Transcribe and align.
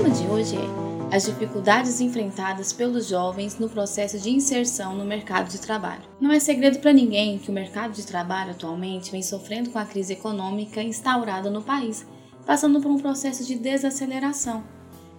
tema 0.09 0.15
de 0.15 0.27
hoje 0.27 0.55
é 0.55 1.15
as 1.15 1.25
dificuldades 1.25 2.01
enfrentadas 2.01 2.73
pelos 2.73 3.07
jovens 3.07 3.57
no 3.59 3.69
processo 3.69 4.17
de 4.19 4.29
inserção 4.29 4.95
no 4.95 5.05
mercado 5.05 5.49
de 5.49 5.59
trabalho. 5.59 6.01
Não 6.19 6.31
é 6.31 6.39
segredo 6.39 6.79
para 6.79 6.93
ninguém 6.93 7.37
que 7.37 7.49
o 7.49 7.53
mercado 7.53 7.93
de 7.93 8.05
trabalho 8.05 8.51
atualmente 8.51 9.11
vem 9.11 9.21
sofrendo 9.21 9.69
com 9.69 9.77
a 9.79 9.85
crise 9.85 10.13
econômica 10.13 10.81
instaurada 10.81 11.49
no 11.49 11.61
país, 11.61 12.05
passando 12.45 12.79
por 12.81 12.89
um 12.89 12.97
processo 12.97 13.43
de 13.43 13.55
desaceleração. 13.55 14.63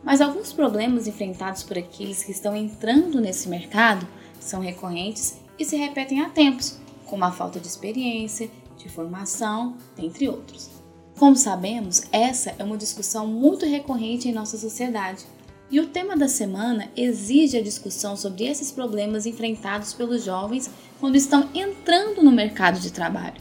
Mas 0.02 0.20
alguns 0.20 0.52
problemas 0.52 1.06
enfrentados 1.06 1.62
por 1.62 1.78
aqueles 1.78 2.24
que 2.24 2.32
estão 2.32 2.56
entrando 2.56 3.20
nesse 3.20 3.48
mercado 3.48 4.06
são 4.40 4.60
recorrentes 4.60 5.38
e 5.58 5.64
se 5.64 5.76
repetem 5.76 6.20
há 6.20 6.28
tempos, 6.30 6.78
como 7.06 7.24
a 7.24 7.32
falta 7.32 7.60
de 7.60 7.66
experiência, 7.66 8.50
de 8.76 8.88
formação, 8.88 9.76
entre 9.98 10.28
outros. 10.28 10.79
Como 11.20 11.36
sabemos, 11.36 12.04
essa 12.10 12.54
é 12.58 12.64
uma 12.64 12.78
discussão 12.78 13.26
muito 13.26 13.66
recorrente 13.66 14.26
em 14.26 14.32
nossa 14.32 14.56
sociedade. 14.56 15.26
E 15.70 15.78
o 15.78 15.86
tema 15.86 16.16
da 16.16 16.28
semana 16.28 16.90
exige 16.96 17.58
a 17.58 17.62
discussão 17.62 18.16
sobre 18.16 18.46
esses 18.46 18.72
problemas 18.72 19.26
enfrentados 19.26 19.92
pelos 19.92 20.24
jovens 20.24 20.70
quando 20.98 21.16
estão 21.16 21.50
entrando 21.54 22.22
no 22.22 22.32
mercado 22.32 22.80
de 22.80 22.90
trabalho. 22.90 23.38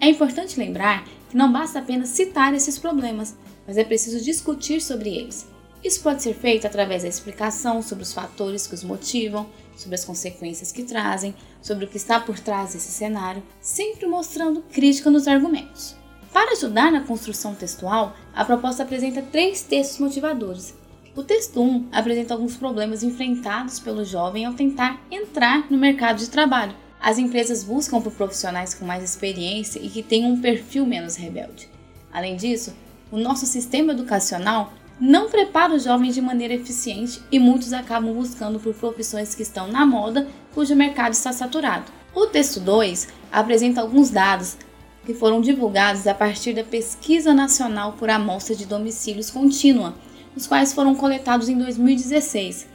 É 0.00 0.08
importante 0.08 0.58
lembrar 0.58 1.04
que 1.28 1.36
não 1.36 1.52
basta 1.52 1.80
apenas 1.80 2.08
citar 2.08 2.54
esses 2.54 2.78
problemas, 2.78 3.36
mas 3.66 3.76
é 3.76 3.84
preciso 3.84 4.24
discutir 4.24 4.80
sobre 4.80 5.10
eles. 5.10 5.46
Isso 5.84 6.00
pode 6.00 6.22
ser 6.22 6.32
feito 6.32 6.66
através 6.66 7.02
da 7.02 7.08
explicação 7.10 7.82
sobre 7.82 8.02
os 8.02 8.14
fatores 8.14 8.66
que 8.66 8.74
os 8.74 8.82
motivam, 8.82 9.46
sobre 9.76 9.94
as 9.94 10.06
consequências 10.06 10.72
que 10.72 10.84
trazem, 10.84 11.34
sobre 11.60 11.84
o 11.84 11.88
que 11.88 11.98
está 11.98 12.18
por 12.18 12.38
trás 12.38 12.72
desse 12.72 12.90
cenário, 12.90 13.42
sempre 13.60 14.06
mostrando 14.06 14.62
crítica 14.72 15.10
nos 15.10 15.28
argumentos. 15.28 15.99
Para 16.32 16.52
ajudar 16.52 16.92
na 16.92 17.00
construção 17.00 17.54
textual, 17.54 18.16
a 18.34 18.44
proposta 18.44 18.84
apresenta 18.84 19.20
três 19.20 19.62
textos 19.62 19.98
motivadores. 19.98 20.74
O 21.16 21.24
texto 21.24 21.60
1 21.60 21.88
apresenta 21.90 22.34
alguns 22.34 22.56
problemas 22.56 23.02
enfrentados 23.02 23.80
pelo 23.80 24.04
jovem 24.04 24.44
ao 24.44 24.54
tentar 24.54 25.00
entrar 25.10 25.66
no 25.68 25.76
mercado 25.76 26.18
de 26.18 26.30
trabalho. 26.30 26.74
As 27.00 27.18
empresas 27.18 27.64
buscam 27.64 28.00
por 28.00 28.12
profissionais 28.12 28.74
com 28.74 28.84
mais 28.84 29.02
experiência 29.02 29.80
e 29.80 29.88
que 29.88 30.04
tenham 30.04 30.30
um 30.30 30.40
perfil 30.40 30.86
menos 30.86 31.16
rebelde. 31.16 31.68
Além 32.12 32.36
disso, 32.36 32.76
o 33.10 33.18
nosso 33.18 33.44
sistema 33.44 33.92
educacional 33.92 34.72
não 35.00 35.28
prepara 35.28 35.74
os 35.74 35.82
jovens 35.82 36.14
de 36.14 36.20
maneira 36.20 36.54
eficiente 36.54 37.20
e 37.32 37.40
muitos 37.40 37.72
acabam 37.72 38.14
buscando 38.14 38.60
por 38.60 38.74
profissões 38.74 39.34
que 39.34 39.42
estão 39.42 39.66
na 39.66 39.84
moda, 39.84 40.28
cujo 40.54 40.76
mercado 40.76 41.12
está 41.12 41.32
saturado. 41.32 41.90
O 42.14 42.26
texto 42.26 42.60
2 42.60 43.08
apresenta 43.32 43.80
alguns 43.80 44.10
dados 44.10 44.56
que 45.04 45.14
foram 45.14 45.40
divulgados 45.40 46.06
a 46.06 46.14
partir 46.14 46.52
da 46.52 46.64
Pesquisa 46.64 47.32
Nacional 47.32 47.94
por 47.94 48.10
Amostra 48.10 48.54
de 48.54 48.66
Domicílios 48.66 49.30
Contínua, 49.30 49.94
os 50.36 50.46
quais 50.46 50.72
foram 50.72 50.94
coletados 50.94 51.48
em 51.48 51.56
2016. 51.56 52.68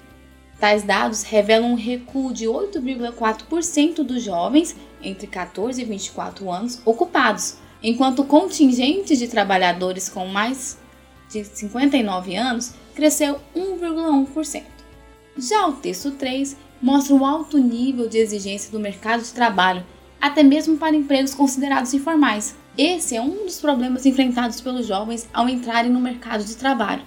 Tais 0.59 0.83
dados 0.83 1.23
revelam 1.23 1.71
um 1.71 1.75
recuo 1.75 2.33
de 2.33 2.45
8,4% 2.45 4.03
dos 4.03 4.23
jovens 4.23 4.75
entre 5.01 5.27
14 5.27 5.81
e 5.81 5.85
24 5.85 6.49
anos 6.49 6.81
ocupados, 6.85 7.57
enquanto 7.83 8.19
o 8.21 8.25
contingente 8.25 9.15
de 9.15 9.27
trabalhadores 9.27 10.09
com 10.09 10.25
mais 10.25 10.77
de 11.29 11.43
59 11.43 12.35
anos 12.35 12.73
cresceu 12.95 13.39
1,1%. 13.55 14.63
Já 15.37 15.67
o 15.67 15.73
texto 15.73 16.11
3 16.11 16.55
mostra 16.81 17.13
o 17.15 17.25
alto 17.25 17.57
nível 17.57 18.07
de 18.07 18.17
exigência 18.17 18.71
do 18.71 18.79
mercado 18.79 19.21
de 19.21 19.33
trabalho 19.33 19.85
até 20.19 20.43
mesmo 20.43 20.77
para 20.77 20.95
empregos 20.95 21.33
considerados 21.33 21.93
informais. 21.93 22.55
Esse 22.77 23.15
é 23.15 23.21
um 23.21 23.45
dos 23.45 23.59
problemas 23.59 24.05
enfrentados 24.05 24.59
pelos 24.61 24.85
jovens 24.85 25.27
ao 25.33 25.47
entrarem 25.47 25.91
no 25.91 25.99
mercado 25.99 26.43
de 26.43 26.55
trabalho: 26.55 27.03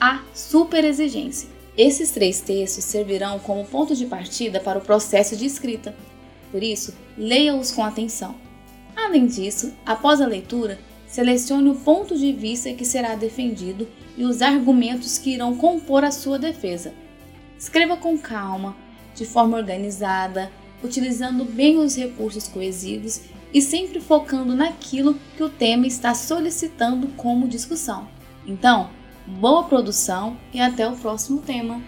a 0.00 0.20
superexigência. 0.34 1.48
Esses 1.76 2.10
três 2.10 2.40
textos 2.40 2.84
servirão 2.84 3.38
como 3.38 3.64
ponto 3.64 3.94
de 3.94 4.06
partida 4.06 4.60
para 4.60 4.78
o 4.78 4.82
processo 4.82 5.36
de 5.36 5.46
escrita, 5.46 5.94
por 6.50 6.62
isso, 6.62 6.94
leia-os 7.16 7.70
com 7.70 7.84
atenção. 7.84 8.34
Além 8.96 9.26
disso, 9.26 9.72
após 9.86 10.20
a 10.20 10.26
leitura, 10.26 10.78
selecione 11.06 11.70
o 11.70 11.76
ponto 11.76 12.16
de 12.16 12.32
vista 12.32 12.72
que 12.72 12.84
será 12.84 13.14
defendido 13.14 13.88
e 14.16 14.24
os 14.24 14.42
argumentos 14.42 15.16
que 15.16 15.30
irão 15.30 15.56
compor 15.56 16.04
a 16.04 16.10
sua 16.10 16.38
defesa. 16.38 16.92
Escreva 17.58 17.96
com 17.96 18.18
calma, 18.18 18.76
de 19.14 19.24
forma 19.24 19.56
organizada, 19.56 20.50
utilizando 20.82 21.44
bem 21.44 21.78
os 21.78 21.96
recursos 21.96 22.48
coesivos 22.48 23.22
e 23.52 23.60
sempre 23.60 24.00
focando 24.00 24.54
naquilo 24.54 25.16
que 25.36 25.42
o 25.42 25.48
tema 25.48 25.86
está 25.86 26.14
solicitando 26.14 27.08
como 27.16 27.48
discussão. 27.48 28.08
Então, 28.46 28.90
boa 29.26 29.64
produção 29.64 30.36
e 30.52 30.60
até 30.60 30.86
o 30.88 30.96
próximo 30.96 31.40
tema! 31.40 31.80